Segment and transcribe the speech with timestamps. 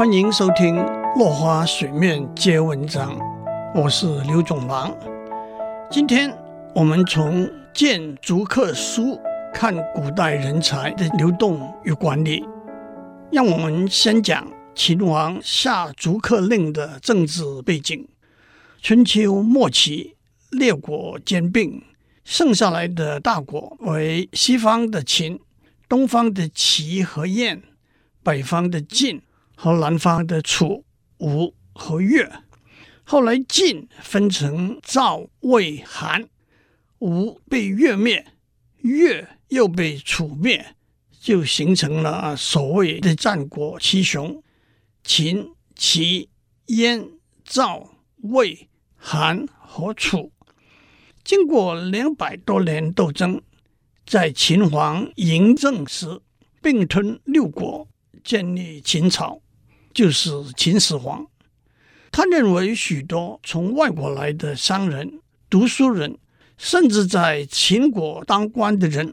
[0.00, 0.76] 欢迎收听
[1.18, 3.14] 《落花水面皆文章》，
[3.78, 4.96] 我是刘总郎。
[5.90, 6.34] 今天
[6.74, 9.20] 我们从谏逐客书
[9.52, 12.42] 看古代人才的流动与管理。
[13.30, 18.08] 让我们先讲秦王下逐客令的政治背景。
[18.80, 20.16] 春秋末期，
[20.50, 21.82] 列国兼并，
[22.24, 25.38] 剩下来的大国为西方的秦、
[25.86, 27.62] 东方的齐和燕、
[28.22, 29.20] 北方的晋。
[29.62, 30.86] 和南方的楚、
[31.18, 32.32] 吴和越，
[33.04, 36.26] 后来晋分成赵、魏、韩，
[37.00, 38.24] 吴被越灭，
[38.78, 40.74] 越又被楚灭，
[41.20, 44.42] 就形成了所谓的战国七雄：
[45.04, 46.30] 秦、齐、
[46.68, 47.06] 燕、
[47.44, 47.90] 赵、
[48.22, 48.66] 魏、
[48.96, 50.32] 韩和楚。
[51.22, 53.42] 经过两百多年斗争，
[54.06, 56.22] 在秦王嬴政时，
[56.62, 57.86] 并吞六国，
[58.24, 59.42] 建立秦朝。
[59.92, 61.26] 就是秦始皇，
[62.12, 66.16] 他认为许多从外国来的商人、读书人，
[66.56, 69.12] 甚至在秦国当官的人，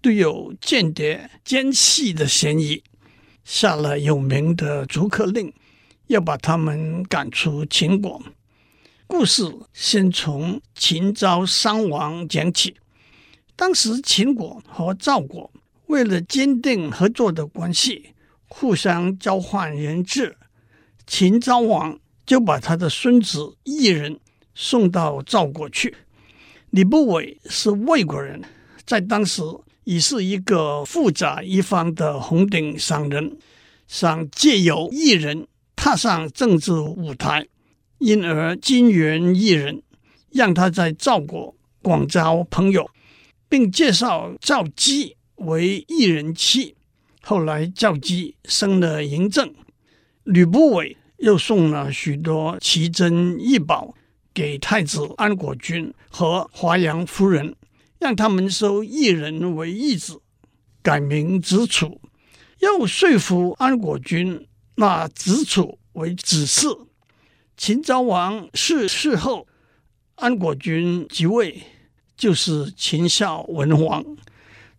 [0.00, 2.82] 都有间谍奸细的嫌疑，
[3.44, 5.52] 下了有名的逐客令，
[6.06, 8.22] 要把他们赶出秦国。
[9.08, 12.76] 故事先从秦昭商王讲起。
[13.54, 15.50] 当时秦国和赵国
[15.86, 18.11] 为了坚定合作的关系。
[18.54, 20.36] 互相交换人质，
[21.06, 24.20] 秦昭王就把他的孙子异人
[24.54, 25.96] 送到赵国去。
[26.68, 28.42] 吕不韦是魏国人，
[28.84, 29.42] 在当时
[29.84, 33.38] 已是一个富甲一方的红顶商人，
[33.88, 37.48] 想借由异人踏上政治舞台，
[37.98, 39.82] 因而金援异人，
[40.30, 42.88] 让他在赵国广交朋友，
[43.48, 46.76] 并介绍赵姬为异人妻。
[47.24, 49.54] 后来赵姬生了嬴政，
[50.24, 53.94] 吕不韦又送了许多奇珍异宝
[54.34, 57.54] 给太子安国君和华阳夫人，
[58.00, 60.20] 让他们收异人为义子，
[60.82, 62.00] 改名子楚，
[62.58, 66.86] 又说服安国君纳子楚为子嗣。
[67.56, 69.46] 秦昭王逝世后，
[70.16, 71.62] 安国君即位，
[72.16, 74.04] 就是秦孝文王，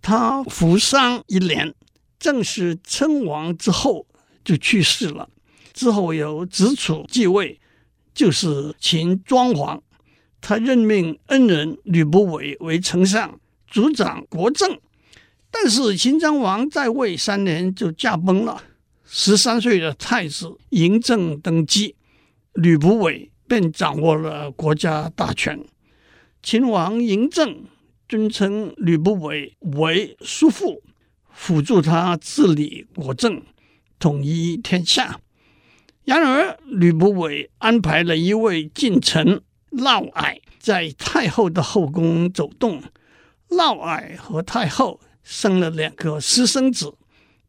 [0.00, 1.74] 他服丧一年。
[2.20, 4.06] 正式称王之后
[4.44, 5.28] 就去世了，
[5.72, 7.58] 之后由子楚继位，
[8.14, 9.82] 就是秦庄王。
[10.42, 14.78] 他任命恩人吕不韦为丞相，主掌国政。
[15.50, 18.62] 但是秦庄王在位三年就驾崩了，
[19.04, 21.96] 十三岁的太子嬴政登基，
[22.52, 25.62] 吕不韦便掌握了国家大权。
[26.42, 27.64] 秦王嬴政
[28.08, 30.82] 尊称吕不韦为叔父。
[31.42, 33.42] 辅助他治理国政，
[33.98, 35.18] 统一天下。
[36.04, 39.40] 然而，吕不韦安排了一位近臣
[39.70, 42.82] 嫪毐在太后的后宫走动。
[43.48, 46.92] 嫪毐和太后生了两个私生子，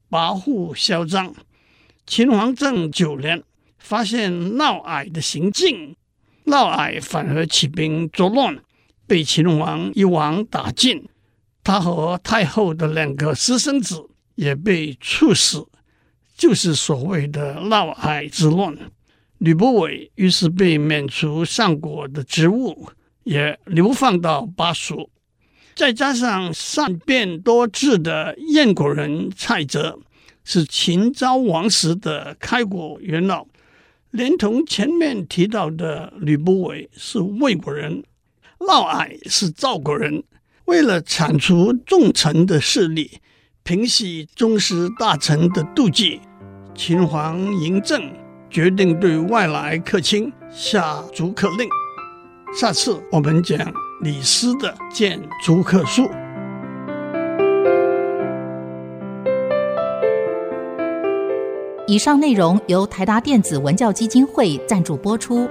[0.09, 1.35] 跋扈嚣张。
[2.07, 3.43] 秦王政九年，
[3.77, 5.97] 发现嫪毐的行径，
[6.45, 8.57] 嫪毐反而起兵作乱，
[9.05, 11.09] 被秦王一网打尽。
[11.63, 15.67] 他和太后的两个私生子也被处死，
[16.35, 18.75] 就是所谓的嫪毐之乱。
[19.37, 22.89] 吕不韦于是被免除相国的职务，
[23.23, 25.09] 也流放到巴蜀。
[25.73, 29.99] 再加上善变多智的燕国人蔡泽，
[30.43, 33.47] 是秦昭王时的开国元老，
[34.11, 38.03] 连同前面提到的吕不韦是魏国人，
[38.59, 40.23] 嫪毐是赵国人。
[40.65, 43.19] 为了铲除重臣的势力，
[43.63, 46.21] 平息宗室大臣的妒忌，
[46.73, 48.01] 秦王嬴政
[48.49, 51.67] 决定对外来客卿下逐客令。
[52.57, 53.57] 下次我们讲
[54.01, 56.09] 李斯的谏逐客书。
[61.87, 65.49] 以上内容由台达电子文教基金会赞助播出。